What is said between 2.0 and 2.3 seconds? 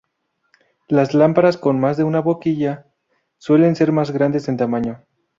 una